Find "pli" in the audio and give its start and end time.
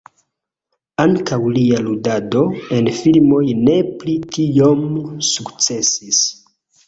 3.99-4.15